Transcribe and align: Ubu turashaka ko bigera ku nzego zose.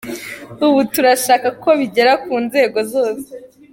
Ubu 0.65 0.79
turashaka 0.93 1.47
ko 1.63 1.69
bigera 1.79 2.13
ku 2.23 2.33
nzego 2.45 2.79
zose. 2.93 3.29